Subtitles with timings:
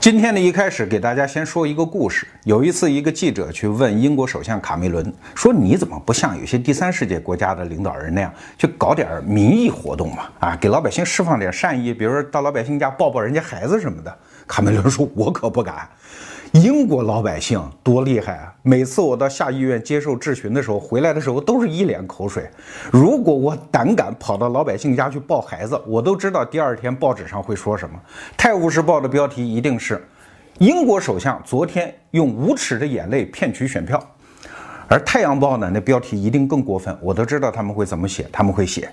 [0.00, 2.24] 今天呢，一开始给大家先说一个故事。
[2.44, 10.28] 有一次，一个记者去问英国首相卡梅伦说：“你怎么不像有些第三世界国家的领导人那样，去搞点民意活动嘛？
[10.38, 15.88] 啊，给老百姓释放点善意，比如说到老百姓家抱抱人家孩子什么的。”卡梅伦说：“我可不敢。”
[16.52, 18.54] 英国老百姓多厉害啊！
[18.62, 22.48] 每次我到下议院接受质询的时候，回来的时候都是一脸口水。
[22.90, 27.96] 如果我胆敢跑到老百姓家去抱孩子，我都知道第二天报纸上会说什么。
[28.36, 30.02] 《泰晤士报》的标题一定是
[30.58, 34.02] “英国首相昨天用无耻的眼泪骗取选票”，
[34.88, 36.96] 而《太阳报》呢，那标题一定更过分。
[37.02, 38.90] 我都知道他们会怎么写，他们会写：“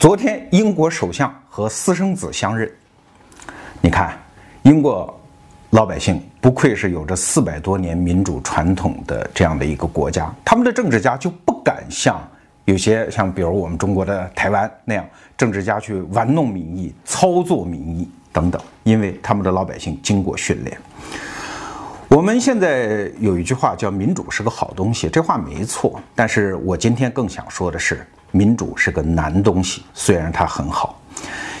[0.00, 2.70] 昨天英国首相和私生子相认。”
[3.82, 4.18] 你看，
[4.62, 5.14] 英国。
[5.70, 12.18] 老百姓不愧是有着四百多年民主传统的这样的一个国家，他们的政治家就不敢像
[12.64, 15.04] 有些像比如我们中国的台湾那样，
[15.36, 20.74] 政治家去玩弄民意、操作民意等等，因为他们的老百姓经过训练。
[22.08, 30.98] 我们现在有一句话叫“民主是个好东西”，这话没错，但是我今天更想说的是，民主是个难东西，虽然它很好，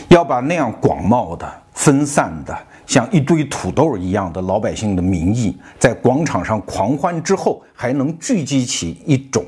[0.08, 2.58] 要把那样广袤的、分散的。
[2.88, 9.44] 像一堆土豆一样的老百姓的民意，在广场上狂欢之后，还能聚集起一种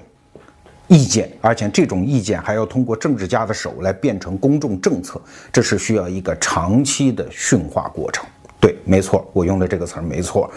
[0.88, 5.18] 意见，而且这种意见还要通过政治家的手来变成公众政策，
[5.50, 8.26] 这是需要一个长期的驯化过程。
[8.60, 10.50] 对，没错，我用的这个词儿没错，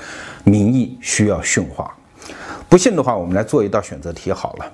[0.43, 1.95] 民意需要驯化。
[2.67, 4.71] 不信的话，我们来做一道选择题好了。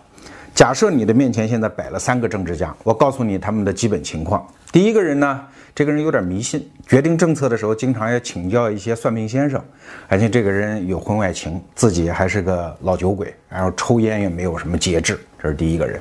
[0.59, 4.45] 假设你的面前现在摆了三个政治家，我告诉你他们的基本情况。
[4.73, 5.45] 第一个人呢？
[5.73, 9.63] 这个人有点迷信，决定政策的时候经常要请教一些算命先生，
[10.09, 15.97] 而且这个人有婚外情，自己还是个老酒鬼，然后抽烟也没有什么节制，这是第一个人。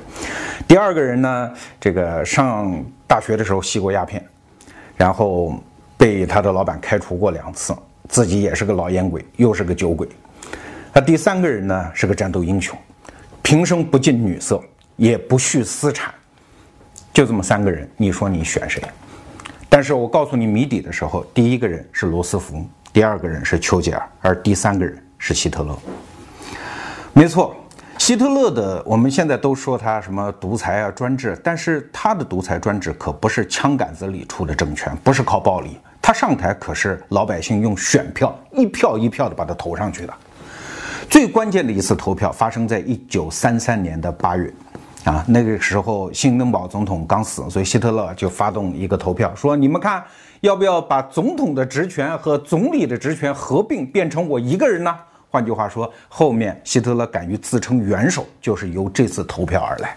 [0.67, 4.21] 第二个人呢，这个上大学的时候吸过鸦片，
[4.97, 5.57] 然后
[5.95, 7.73] 被他的老板开除过两次，
[8.09, 10.05] 自己也是个老烟鬼，又是个酒鬼。
[10.93, 12.77] 那第三个人呢，是个战斗英雄，
[13.49, 14.63] 平生不近女色，
[14.95, 16.13] 也不恤私产，
[17.11, 18.79] 就这么三个人，你说你选谁？
[19.67, 25.75] 但是我告诉你谜底的时候，第一个人是罗斯福，第二个人是丘吉尔，而第三个人是希特勒。
[27.11, 27.55] 没错，
[27.97, 40.13] 希特勒的我们现在都说他什么独裁啊、专制，但是他的独裁专制可不是枪杆子里出的政权，不是靠暴力，他上台可是老百姓用选票一票一票的把他投上去的。
[41.09, 44.53] 最关键的一次投票发生在一九三三年的八月。
[45.05, 50.03] 啊，那个时候新登堡总统刚死，所以希特勒就发动一个投票，说你们看
[50.41, 54.93] 要不要把总统的职权和总理的职权合并，变成我一个人呢？
[55.31, 59.95] 换句话说，后面希特勒敢于自称元首，就是由这次投票而来。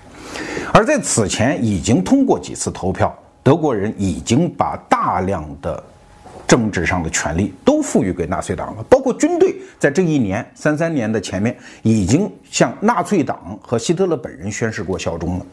[0.72, 3.12] 而在此前已经通过几次投票，
[3.42, 5.82] 德国人已经把大量的。
[6.46, 15.46] 政治上的权利都赋予给纳粹党了，包括军队在这一年三三年的前面已经向纳粹党和希特勒本人宣誓过效忠了。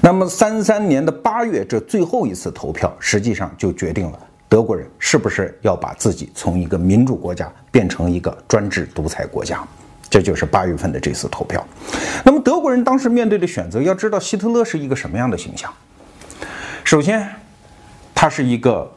[0.00, 4.18] 那么三三年的八月，这最后一次投票实际上就决定了
[4.48, 9.62] 德国人是不是要把自己从一个民主国家变成一个专制独裁国家。
[10.08, 11.62] 这就是八月份的这次投票。
[12.24, 15.72] 那么德国人当时面对的选择，要知道希特勒是一个什么样的形象？
[16.84, 17.28] 首先，
[18.14, 18.90] 他是一个。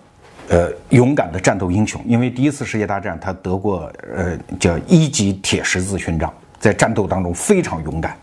[0.47, 8.15] 呃，勇敢的战斗英雄，因为第一次世界大战他得过呃叫一级铁十字勋章，在战斗当中非常勇敢，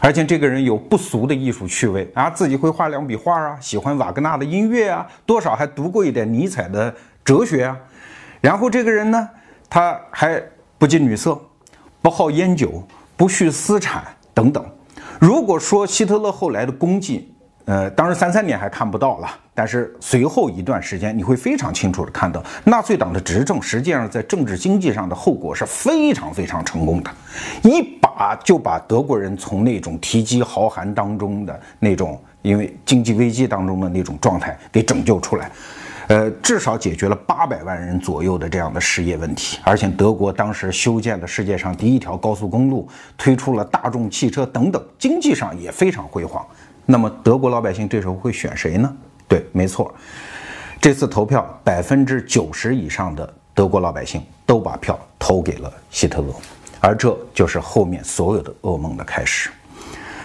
[0.00, 2.10] 而且这个人有不俗的艺术趣味。
[2.14, 7.76] 啊，自己会画两笔画啊，喜欢瓦格纳的音乐啊，多少还读过一点尼采的哲学啊，
[8.40, 9.28] 然后这个人呢，
[9.68, 10.42] 他还
[10.78, 11.38] 不近女色，
[12.00, 12.82] 不好烟酒，
[13.18, 14.64] 不恤私产等等。
[15.20, 17.34] 如果说希特勒后来的功绩，
[17.66, 27.10] 呃，当然三三年还看不到了，但是随后一段时间，你会非常清楚的看到，纳粹党的执政实际上在政治经济上的后果是非常非常成功的，
[27.62, 35.50] 一把就把德国人从那种提饥豪寒当中的那种因为经济危机当中的那种状态给拯救出来，
[36.08, 42.86] 呃，至少解决了八百万人左右的这样的失业问题，而且德国当时修建了世界上第一条高速公路，
[43.16, 46.46] 推出了大众汽车等等，经济上也非常辉煌。
[46.84, 48.94] 那么德国老百姓这时候会选谁呢？
[49.28, 49.92] 对，没错，
[50.80, 56.32] 这次投票百分之九十以上的德国老百姓都把票投给了希特勒，
[56.80, 59.50] 而这就是后面所有的噩梦的开始。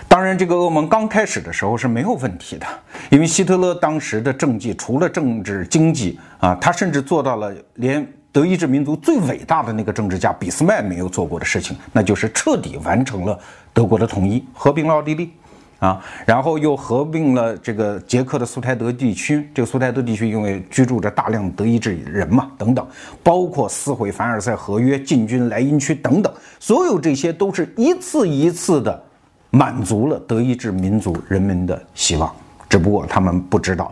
[0.08, 2.68] 当然，这个噩梦刚开始的时候是没有问题的，
[3.10, 13.40] 因为希特勒当时的政绩除了政治经济啊，他甚至做到了连德意志民族最伟大的那个政治家俾斯麦没有做过的事情，那就是彻底完成了
[13.74, 15.32] 德国的统一，合并了奥地利。
[15.82, 19.50] 啊，然后又合并了这个捷克的苏台德地区。
[19.52, 22.88] 这个苏台德地区因为居住着大量德意志人嘛，等等，
[23.24, 29.04] 包括撕毁凡尔赛合约、进军莱茵区等等，所有这些都是一次一次的
[29.50, 32.32] 满足了德意志民族人民的希望。
[32.70, 33.92] 只不过他们不知道，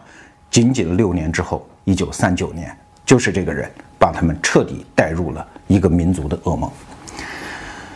[0.51, 2.71] 仅仅六年之后，一九三九年，
[3.03, 6.69] 就是这个人把他们彻底带入了一个民族的噩梦。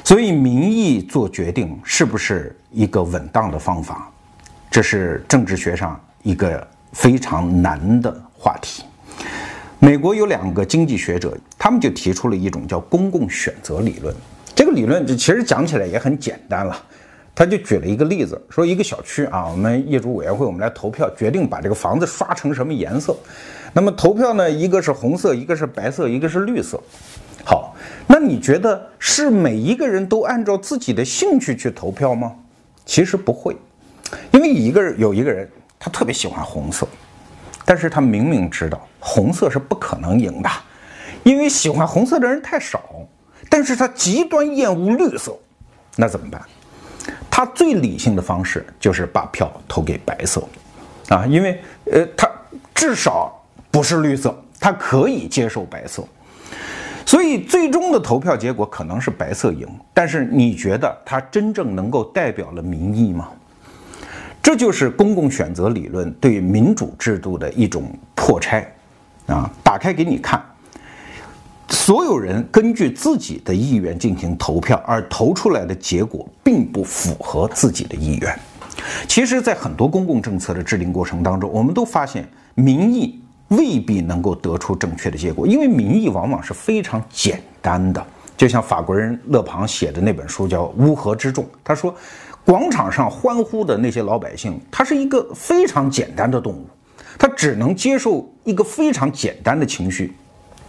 [0.06, 4.12] 所以，民意做决定是不是一个稳当的方法，
[4.70, 8.84] 这是政治学上一个非常难的话题。
[9.80, 14.14] 美国有两个经济学者，他们就提出了一种叫公共选择理论。
[14.54, 16.76] 这个理论就其实讲起来也很简单了。
[17.34, 23.16] 他就举了一个例子，说一个小区啊，我们业主委员会我们来投票，决定把这个房子刷成什么颜色。
[23.74, 26.80] 那么投票呢，一个是红色，一个是白色，一个是绿色。
[27.44, 27.76] 好，
[28.08, 32.34] 那你觉得是每一个人都按照自己的兴趣去投票吗？
[32.86, 33.56] 其实不会，
[34.32, 35.50] 因为一个人有一个人
[35.80, 36.88] 他特别喜欢红色，
[37.66, 40.50] 但是他明明知道红色是不可能赢的，
[41.24, 42.82] 因为喜欢红色的人太少，
[43.50, 45.36] 但是他极端厌恶绿色，
[45.96, 46.42] 那怎么办？
[47.30, 50.42] 他最理性的方式就是把票投给白色，
[51.10, 51.62] 啊，因为
[51.92, 52.30] 呃，他
[52.74, 53.43] 至少
[53.74, 56.08] 不是绿色，他可以接受白色。
[57.08, 63.30] 所以最终的投票结果可能是白色赢，但是你觉得它真正能够代表了民意吗？
[64.44, 68.72] 这就是公共选择理论对民主制度的一种破拆
[69.26, 69.50] 啊！
[69.64, 70.40] 打开给你看，
[71.68, 78.40] 所有人根据自己的意愿进行投票，而投出来的结果并不符合自己的意愿。
[79.08, 83.20] 其实，在很多公共政策的制定过程当中，我们都发现民意。
[83.58, 88.06] 未必能够得出正确的结果，因为民意往往是非常简单的。
[88.36, 91.94] 就像法国人勒庞写的那本书叫《乌合之众》，他说，
[92.44, 96.66] 广场上欢呼的那些老百姓，他是一个非常简单的动物，
[97.18, 100.14] 他只能接受一个非常简单的情绪，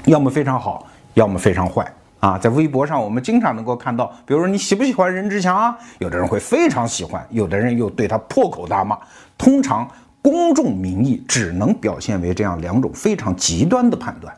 [0.04, 1.90] 要么非常好，要么非常坏。
[2.20, 5.76] 啊，在微博上我们经常能够看到，比如说你喜不喜欢任志强啊？
[5.98, 8.98] 有的人会非常喜欢，有的人又对他破口大骂。
[9.38, 9.88] 通常。
[10.24, 14.34] 公众民意只能表现为这样两种非常极端的判断，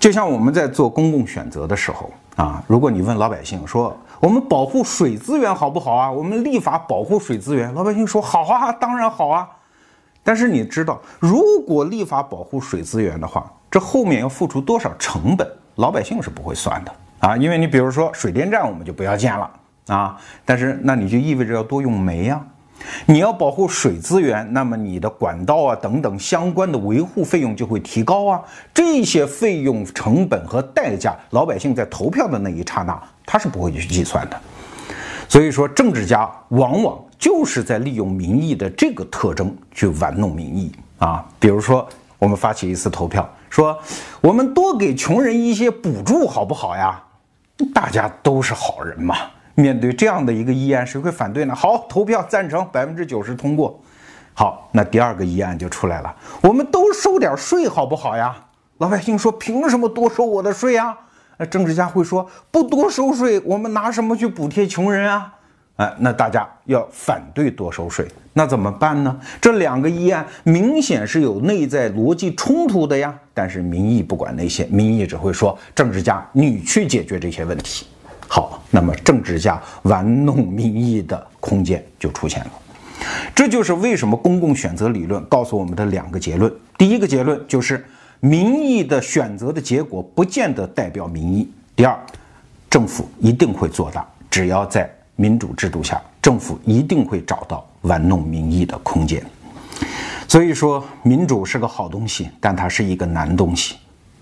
[0.00, 6.10] 就像我们在做公共选择的时候啊，如果你问老百姓说我们保护水资源好不好啊？
[6.10, 9.48] 我们立法保护水资源，老百姓说好啊，当然好啊。
[10.24, 17.36] 但是你知道，如果立法保护水资源的话，这后面要付出多少成本，老百姓是不会算的啊。
[17.36, 19.48] 因为你比如说水电站我们就不要建了
[19.86, 22.44] 啊，但是那你就意味着要多用煤呀。
[23.06, 28.40] 你要保护水资源，那么你的管道啊等等相关的维护费用就会提高啊。
[28.72, 34.40] 这些费用成本和代价，老百姓在投票的那一刹那，他是不会去计算的。
[35.28, 41.24] 所以说，政治家往往就是在利用民意的这个特征去玩弄民意啊。
[41.38, 41.88] 比如说，
[42.18, 43.76] 我们发起一次投票，说
[44.20, 47.02] 我们多给穷人一些补助，好不好呀？
[47.74, 49.16] 大家都是好人嘛。
[49.54, 51.54] 面对这样的一个议案，谁会反对呢？
[51.54, 53.80] 好，投票赞成，百分之九十通过。
[54.32, 58.34] 好，那第二个议案就出来了，我们都收点税好不好呀？
[58.78, 60.96] 老百姓说，凭什么多收我的税呀？
[61.36, 65.32] 那政治家会说，不多收税，我们拿什么去补贴穷人啊？
[65.76, 69.16] 哎，那大家要反对多收税，那怎么办呢？
[69.40, 73.12] 这两个议案明显是有内在逻辑冲突的呀。
[73.32, 77.86] 但是民意不管那些，民意只会说，政治家你去解决这些问题。
[78.28, 82.50] 好，那么政治家玩弄民意的空间就出现了。
[83.34, 86.52] 这就是为什么公共选择理论告诉我们的两个结论。
[86.78, 87.84] 第一个结论就是，
[88.20, 91.48] 民意的选择的结果不见得代表民意。
[91.76, 91.98] 第二，
[92.70, 99.22] 政府一定会做大，只要在民主制度下，政府一定会找到玩弄民意的空间。
[100.26, 103.76] 所以说，民主是个好东西，但它是一个难东西。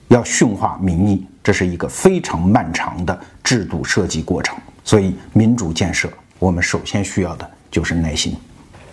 [0.09, 4.57] 要驯化民意，这是一个非常漫长的制度设计过程。
[4.85, 8.37] 所以，民主建设，我们首先需要的就是耐心。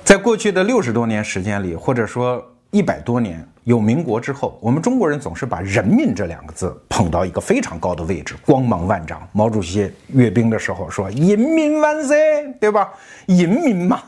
[0.04, 9.22] 在过去的六十多年时间里，或者说一百多年有民国之后，我们中国人总是把“人民”这两个字捧到一个非常高的位置，光芒万丈。
[9.34, 12.18] 毛主席阅兵的时候说：“人民万岁”，
[12.62, 12.90] 对吧？
[13.26, 14.02] 人民嘛。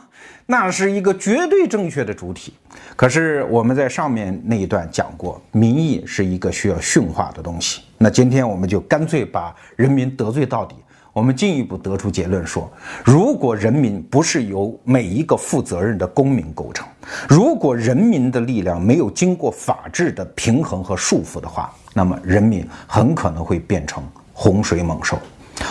[0.46, 2.52] 那是一个绝对正确的主体，
[2.96, 7.82] 可是我们在上面那一段讲过，民意是一个需要驯化的东西。
[7.98, 10.74] 那今天我们就干脆把人民得罪到底。
[11.12, 12.72] 我们进一步得出结论说，
[13.04, 16.88] 如果人民不是由每一个负责任的公民构成，
[17.28, 25.18] 如果人民的力量没有经过法治的平衡和束缚的话，那么人民很可能会变成洪水猛兽。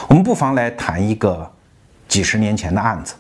[0.07, 1.51] 我们不妨来谈一个
[2.07, 3.15] 几十年前的案子。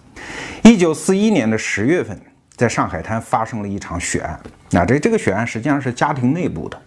[0.63, 2.19] 一九四一年的十月份，
[2.55, 4.39] 在上海滩发生了一场血案。
[4.69, 6.79] 那这这个血案实际上是家庭内部的。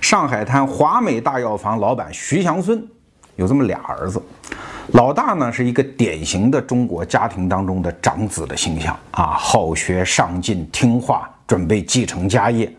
[0.00, 2.84] 上海滩华美大药房老板徐祥孙
[3.36, 4.20] 有这么俩儿子，
[4.94, 12.70] 老大呢是一个典型的中国家庭当中的长子的形象啊，好学上进、听话，准备继承家业。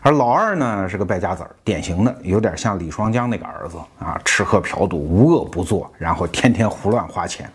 [0.00, 7.48] 而老二呢是个败家子儿，典型的有点像李双江那个儿子啊，吃喝嫖赌无恶不作，然后天天胡乱花钱。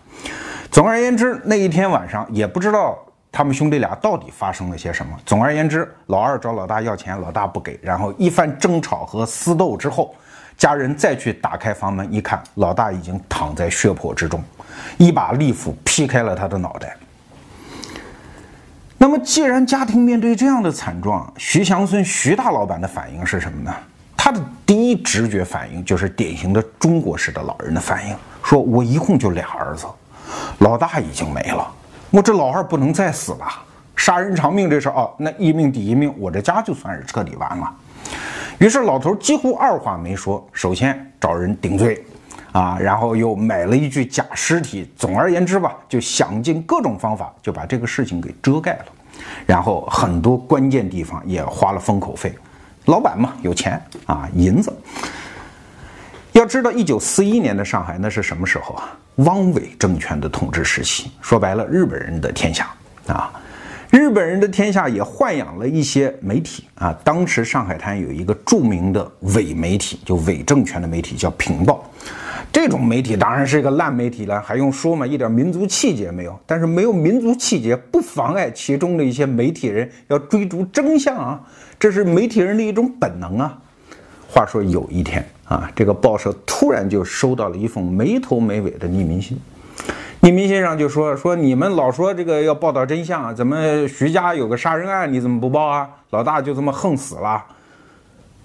[0.72, 2.98] 总而言之，那一天晚上也不知道
[3.32, 5.18] 他们兄弟俩到底发生了些什么。
[5.26, 10.14] 总而言之，老二找老大要钱，老大不给，然后一番争吵和厮斗之后，
[10.58, 14.44] 家人再去打开房门一看，老大已经躺在血泊之中，
[14.98, 16.96] 一把利斧劈开了他的脑袋。
[19.00, 23.74] 那么，既然家庭面对这样的惨状，徐祥孙徐大老板的反应是什么呢？
[24.16, 29.86] 他的第一直觉反应就是典型的中国式的老人的反应，说我一共就俩儿子，
[30.60, 31.68] 老大已经没了，
[32.10, 33.46] 我这老二不能再死了，
[33.96, 37.72] 杀人偿命这事哦，那一命抵一命，我这家就算是彻底完了。
[38.60, 42.04] 于是老头几乎二话没说，首先找人顶罪。
[42.54, 44.90] 啊，然后又买了一具假尸体。
[44.96, 48.86] 总而言之吧，就想尽各种方法，就把这个事情给遮盖了。
[49.46, 52.34] 然后很多关键地方也花了封口费。
[52.86, 54.76] 老板嘛，有钱啊，银子。
[56.38, 58.96] 要知道，一九四一年的上海那是什么时候啊？
[59.16, 61.10] 汪伪政权的统治时期。
[61.20, 62.70] 说白了，日本人的天下
[63.08, 63.34] 啊。
[63.90, 66.96] 日本人的天下也豢养了一些媒体啊。
[67.04, 71.84] 当时上海滩有一个著名的伪媒体，就伪政权的媒体，叫《平报》。
[72.52, 75.08] 这种媒体当然是一个烂媒体了，还用说吗？
[75.08, 76.40] 一点民族气节没有。
[76.46, 81.42] 但是没有民族气节，不妨碍其中的一些媒体人要追逐真相啊，
[81.80, 83.58] 这是媒体人的一种本能啊。
[84.30, 89.40] 话说有一天啊，这个报社突然就收到了一封没头没尾的匿名信，
[90.22, 95.90] 匿名信上就说说你们老说这个要报道真相啊，怎么徐家有个杀人案，你怎么不报啊？
[96.10, 97.44] 老大就这么横死了？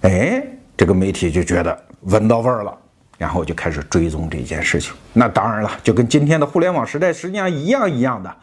[0.03, 0.43] 哎，
[0.77, 2.79] 这个媒体就觉得闻到味儿了。
[3.19, 8.35] 然后就开始追踪这件事情，那当然了，就跟今天的互联网时代实际上一样一样的。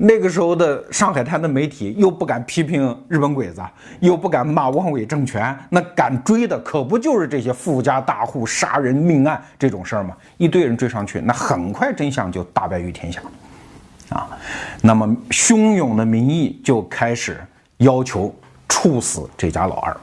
[0.00, 3.60] 那个时候的上海滩的媒体又不敢批评日本鬼子，
[3.98, 10.16] 又不敢骂汪伪政权，那敢追的可不就是这些富家大户杀人命案这种事儿吗？
[10.36, 13.20] 一堆人追上去，那很快真相就大白于天下，
[14.10, 14.28] 啊，
[14.80, 17.40] 那么汹涌的民意就开始
[17.78, 18.32] 要求
[18.68, 19.96] 处死这家老二，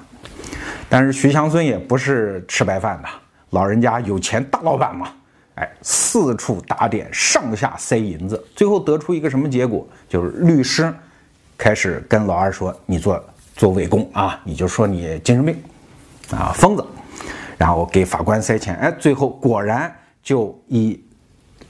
[0.89, 3.07] 但是徐祥孙也不是吃白饭的。
[3.51, 5.07] 老人家有钱，大老板嘛，
[5.55, 9.87] 哎，四处打点，上下塞银子，最后得出一个什么结果？
[10.09, 10.93] 就是律师
[11.57, 13.23] 开始跟老二说：“你做
[13.55, 15.55] 做伪供啊，你就说你精神病
[16.31, 16.85] 啊，疯子。”
[17.57, 19.89] 然后给法官塞钱，哎，最后果然
[20.21, 21.01] 就以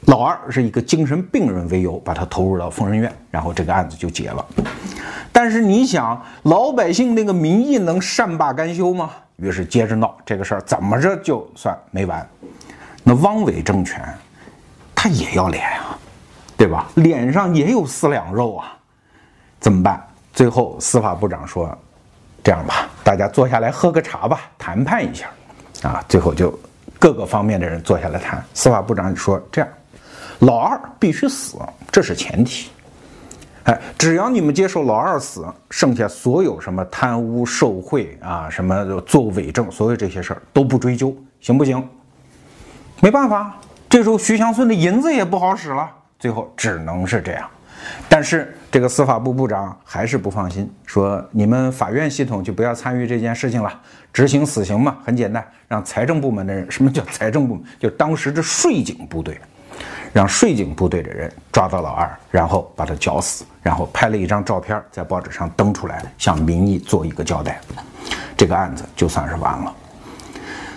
[0.06, 4.44] 老二是一个精神病人为由，把他投入到疯人院，然后这个案子就结了。
[5.32, 9.12] 但是你想，老百姓那个民意能善罢甘休吗？
[9.36, 12.28] 于是接着闹这个事儿，怎么着就算没完。
[13.08, 14.04] 那汪伪政权，
[14.96, 15.96] 他也要脸啊，
[16.58, 16.88] 对吧？
[16.96, 18.76] 脸上也有四两肉啊，
[19.60, 20.04] 怎么办？
[20.34, 21.70] 最后司法部长说
[22.44, 25.30] ：“这样吧，大家坐下来喝个茶吧，谈判一下。”
[25.88, 26.58] 啊，最后就
[26.98, 28.44] 各个方面的人坐下来谈。
[28.56, 29.70] 司法部长说：“这样，
[30.40, 31.60] 老二必须死，
[31.92, 32.72] 这是前提。”
[33.66, 41.88] 哎，只要你们接受老二死，剩下所有什么贪污受贿啊，什么做伪证，所有这些事儿都不追究，行不行？
[43.02, 43.56] 没办法，
[43.90, 47.50] 这时候徐祥孙的银子也不好使了，最后只能是这样。
[48.10, 53.72] 但是这个司法部部长还是不放心，说你们法院系统就不要参与这件事情了，
[54.12, 57.64] 执行死刑嘛，很简单，让财政部门的人，什么叫 财政部门？
[57.80, 59.40] 就当时的税警部队。
[60.14, 67.60] 让税警部队的人抓到老二，然后把他绞死，然后拍了一张照片在报纸上登出来，向民意做一个交代。
[68.38, 69.76] 这个案子就算是完了。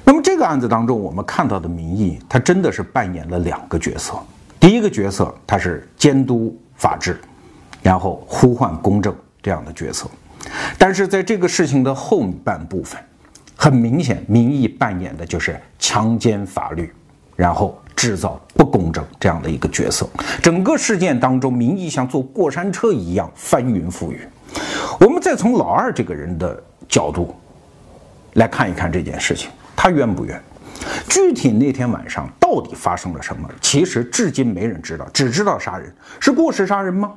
[0.09, 4.15] 那么这个案子当中，我们看到的民意，他真的是扮演了两个角色。
[4.59, 7.21] 第一个角色，他是监督法治，
[7.83, 10.09] 然后呼唤公正这样的角色。
[10.79, 12.99] 但是在这个事情的后半部分，
[13.55, 16.91] 很明显，民意扮演的就是强奸法律，
[17.37, 17.79] 然后。
[17.99, 20.09] 制造不公正这样的一个角色，
[20.41, 24.21] 整个事件当中，民意像坐过山车一样翻云覆雨。
[25.01, 27.35] 我们再从老二这个人的角度
[28.35, 29.51] 来看一看这件事情，
[29.81, 30.43] 他冤不冤？
[31.09, 33.49] 具体那天晚上到底发生了什么？
[33.61, 37.13] 其实至今没人知道，只知道杀人是过失杀人吗？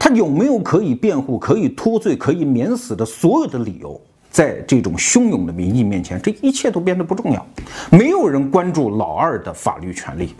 [0.00, 4.00] 他有没有可以辩护、可以脱罪、可以免死的所有的理由？
[4.32, 7.46] 在这种汹涌的民意面前，这一切都变得不重要。
[7.88, 10.34] 没有人关注老二的法律权利，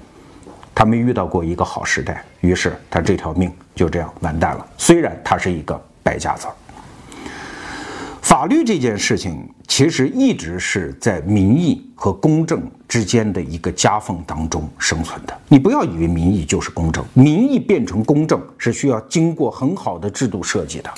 [0.75, 4.67] 他没遇到过一个好时代，于是他这条命就这样完蛋了。
[4.77, 6.55] 虽然他是一个败家子儿。
[8.33, 15.39] 法律这件事情其实一直是在民意和公正之间的一个夹缝当中生存的。
[15.49, 20.91] 你不要以为民意就是公正，民意变成公正是需要经过很好的制度设计的。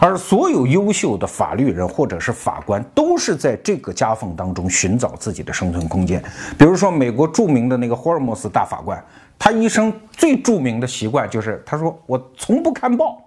[0.00, 6.20] 而所有优秀的法律人或者是法官都是在这个夹缝当中寻找自己的生存空间。
[6.58, 9.00] 比如说，美国著名的那个霍尔莫斯大法官，
[9.38, 13.24] 他一生最著名的习惯就是他说：“我从不看报。”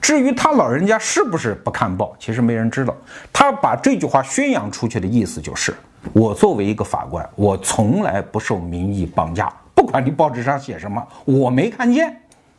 [0.00, 2.96] 至于他老人家是不是不看报，其实没人知道。
[3.32, 5.74] 他把这句话宣扬出去的意思就是：
[6.12, 12.16] 我作为一个法官，我从来不受民意绑架，不管你报纸上写什么，我没看见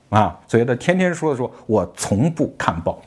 [0.09, 0.39] 啊。
[0.47, 3.01] 所以他天天说说，我从不看报。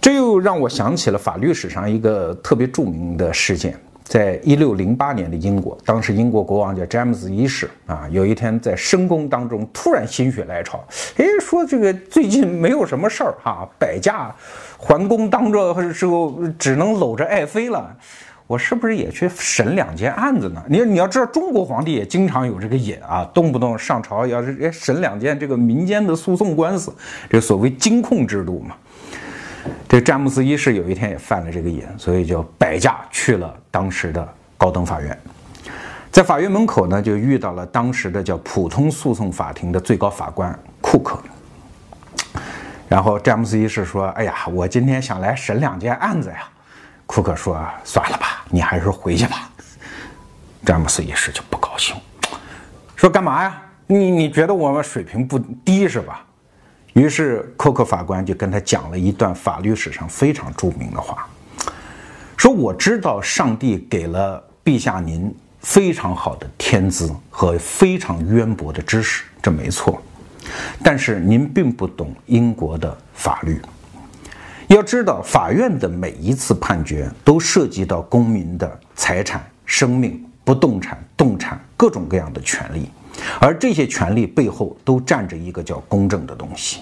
[0.00, 3.78] 这又让我想起了法律史上一个特别著名的事件。
[4.04, 10.84] 在一六零八年的英国，当时英国国王叫詹姆斯一世啊，有一天在深宫当中突然心血来潮，
[11.16, 14.32] 哎，说这个最近没有什么事儿哈，摆驾
[14.78, 17.96] 还宫当着时候只能搂着爱妃了，
[18.46, 20.62] 我是不是也去审两件案子呢？
[20.68, 26.94] 你你要知道，中国皇帝也经常有这个瘾啊，动不动上朝要是审两件这个民间的诉讼官司，
[27.30, 28.76] 这所谓金控制度嘛。
[29.88, 35.18] 这詹姆斯一世有一天也犯了这个瘾，所以就摆驾去了当时的高等法院，
[36.10, 41.18] 在法院门口呢，就遇到了当时的叫普通诉讼法庭的最高法官库克。
[42.88, 46.48] 然后詹姆斯一世说：“哎呀，我今天想来审两件案子呀。”
[47.06, 49.48] 库克说：“算了吧，你还是回去吧。”
[50.64, 51.96] 詹姆斯一世就不高兴，
[52.94, 53.62] 说：“干嘛呀？
[53.86, 56.24] 你你觉得我们水平不低是吧？”
[56.94, 61.28] 于是，库克法官就跟他讲了一段法律史上非常著名的话，
[62.36, 70.00] 说：“我知道上帝给了陛下您非常好的天资和非常渊博的知识，这没错。
[70.84, 73.60] 但是您并不懂英国的法律。
[74.68, 82.88] 要知道，法院的每一次判决都涉及到公民的财产、生命、不动产、动产各种各样的权利。”
[83.40, 86.80] 而这些权利背后都站着一个叫公正的东西。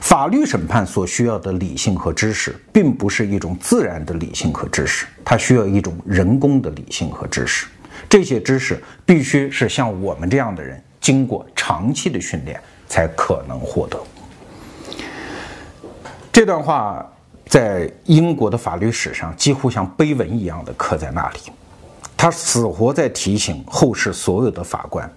[0.00, 7.66] 法律审判所需要的理性和知识，并不是一种自然的理性和知识，它需要一种人工的理性和知识。
[8.08, 13.98] 这些知识必须是像我们这样的人经过长期的训练才可能获得。
[16.30, 17.04] 这段话
[17.46, 21.38] 在英国的法律史上几乎像碑文一样的刻在那里。
[22.16, 25.08] 他死活在提醒后世所有的法官，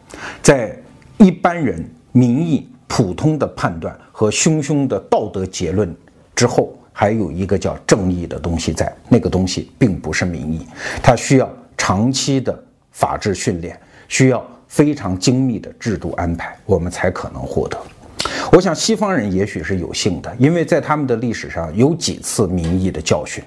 [0.41, 0.77] 在
[1.17, 5.95] 一般人民意普通的判断和汹汹的道德结论
[6.35, 8.93] 之后，还有一个叫正义的东西在。
[9.07, 10.67] 那个东西并不是民意，
[11.01, 17.79] 它需要长期的法治训练，需要非常精密的制度安排，我们才可能获得。
[18.51, 23.41] 我想西方人也许是有幸的，因为在他们的历史上有几次民意的教训，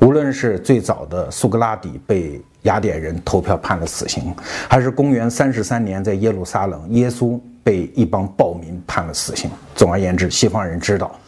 [0.00, 2.42] 无论是最早的苏格拉底被。
[2.66, 4.34] 雅典人投票判了死刑，
[4.68, 9.50] 还是公元三十三年在耶路撒冷，耶稣被一帮暴民判了死刑。
[9.74, 11.18] 总而言之，西方人知道，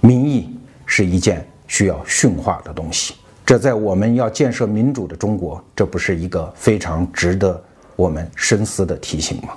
[0.00, 0.54] 民意
[0.86, 3.14] 是一件需要驯化的东西。
[3.44, 7.60] 这在我们要建设民主的中国，这不是一个非常值得
[7.96, 9.54] 我们深思的提醒吗？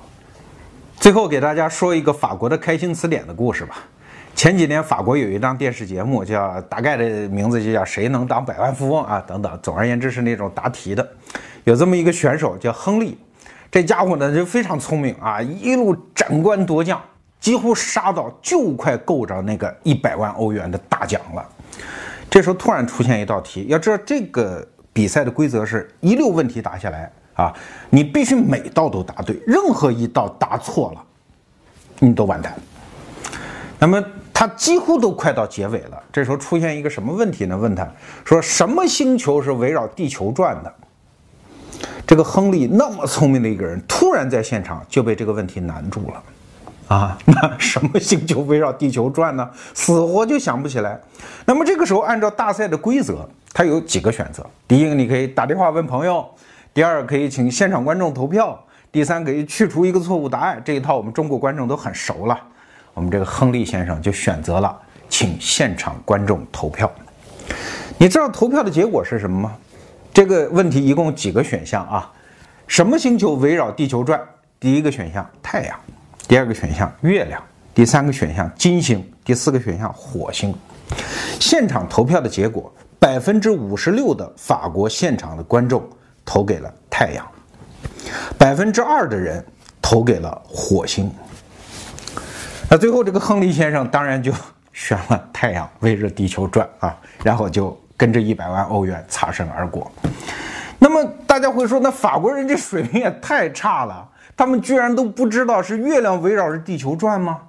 [0.97, 3.83] 最后给大家说一个法国的开心词典的故事吧。
[4.33, 9.59] 前几年，法国有一档电视节目，叫大概的名字就叫“谁能当百万富翁”啊，等等。
[9.61, 11.07] 总而言之是那种答题的。
[11.63, 13.15] 有这么一个选手叫亨利，
[13.69, 16.99] 这家伙呢就非常聪明啊，一路斩关夺将，
[17.39, 21.47] 几乎杀到就快够着那个一百万欧元的大奖了。
[22.27, 27.53] 这时候突然出现一道题，要知道这个比赛的规则是一溜问题答下来啊，
[27.91, 31.03] 你必须每道都答对，任何一道答错了，
[31.99, 32.55] 你都完蛋。
[33.77, 34.03] 那么。
[34.41, 37.55] 他几乎都快到结尾了，这时候出现一个什么问题呢？
[37.55, 37.87] 问他
[38.25, 40.73] 说：“什么星球是围绕地球转的？”
[42.07, 46.23] 这个亨利那么聪明的一个人，突然在现场就被这个问题难住了。
[46.87, 49.47] 啊，那什么星球围绕地球转呢？
[49.75, 50.99] 死活就想不起来。
[51.45, 56.19] 那么这个时候，按照大赛的规则，他有几个选择：第一个，你可以打电话问朋友；
[56.73, 58.57] 第二，可以请现场观众投票；
[58.91, 60.59] 第三，可以去除一个错误答案。
[60.65, 62.47] 这一套我们中国观众都很熟了。
[63.01, 66.89] 我们这个亨利先生就选择了请现场观众投票。
[67.97, 69.57] 你知道投票的结果是什么吗？
[70.13, 72.11] 这个问题一共几个选项啊？
[72.67, 74.21] 什么星球围绕地球转？
[74.59, 75.79] 第一个选项太阳，
[76.27, 77.41] 第二个选项月亮，
[77.73, 80.55] 第三个选项金星，第四个选项火星。
[81.39, 85.83] 现场投票的结果，百分之五十六的法国现场的观众
[86.23, 87.27] 投给了太阳。
[88.37, 89.43] 百分之二的人
[89.81, 91.11] 投给了火星。
[92.73, 94.31] 那最后这个亨利先生当然就
[94.71, 99.91] 选了太阳围着地球转啊，然后就跟着一百万欧元擦身而过。
[100.79, 104.07] 那么大家会说，那法国人这水平也太差了，
[104.37, 107.39] 他们居然都不知道是月亮围绕着地球转吗？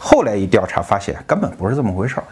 [0.00, 2.24] 后来一调查发现，根本不是这么回事儿。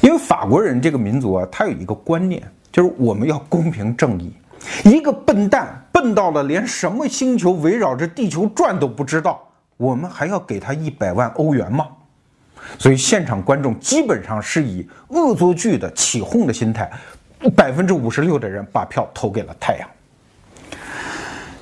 [0.00, 4.34] 因为法国人这个民族啊，他有一个观念，就是我们要公平正义。
[4.82, 9.40] 一个笨蛋笨到了连什么星球围绕着地球转都不知道，
[9.84, 11.86] 我们还要给他一百万欧元吗？
[12.78, 16.90] 所以现场观众基本上是以恶作剧的起哄的心态，
[17.54, 19.88] 百分之五十六的人把票投给了太阳。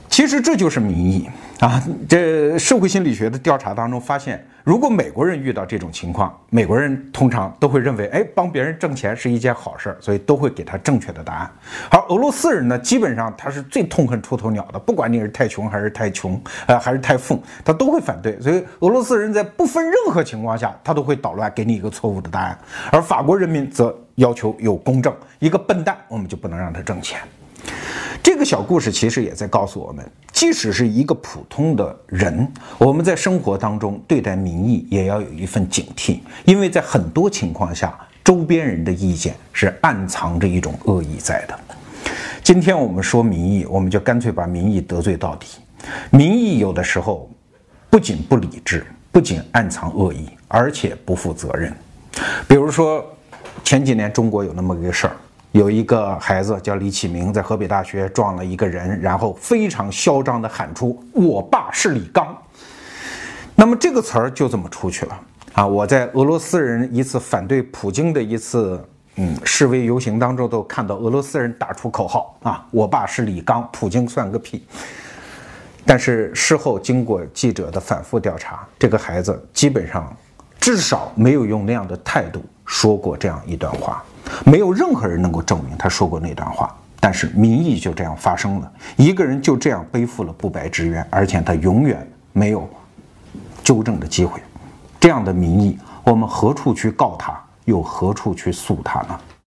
[0.08, 1.28] 其实这就是民意。
[1.62, 11.50] 啊，这社会心理学的调查当中发现，如果美国人遇到这种情况，美国人通常都会认为，哎，帮别人挣钱是一件好事儿，所以都会给他正确的答案。
[11.88, 18.40] 而俄罗斯人呢，基本上他是最痛恨出头鸟的，不管你是太穷还是太穷，呃，还是太富，他都会反对。
[18.40, 22.58] 所以俄罗斯人在不分任何情况下，他都会捣乱，给你一个错误的答案。
[22.90, 27.20] 而法国人民则要求有公正，一个笨蛋我们就不能让他挣钱。
[28.22, 41.58] 这个小故事其实也在告诉我们，即使是一个普通的人，我们在生活当中对待民意也要有一份警惕，因为在很多情况下，周边人的意见是暗藏着一种恶意在的。
[42.44, 45.58] 今天我们说民意，我们就干脆把民意得罪到底。
[46.10, 47.28] 民意有的时候
[47.90, 51.74] 不仅不理智，不仅暗藏恶意，而且不负责任。
[52.46, 53.04] 比如说，
[53.64, 55.16] 前几年中国有那么一个事儿。
[55.52, 62.34] 有一个孩子叫李启明，在河北大学撞了一个人，然后非常嚣张地喊出“我爸是李刚”。
[63.54, 65.20] 那么这个词儿就这么出去了
[65.52, 65.66] 啊！
[65.66, 68.82] 我在俄罗斯人一次反对普京的一次
[69.16, 74.66] 嗯示威游行当中，都看到俄罗斯人打出口号啊：“我爸是李刚，普京算个屁。”
[75.84, 80.16] 但是事后经过记者的反复调查，这个孩子基本上
[80.58, 84.02] 至少没有用那样的态度说过这样一段话。
[84.44, 92.68] 没有任何人能够证明他说过那段话，但是民意就这样发生了，一个人就这样背负了不白之冤，而且他永远没有
[93.62, 94.40] 纠正的机会。
[95.00, 99.18] 这样的民意，我们何处去告他，又何处去诉他呢？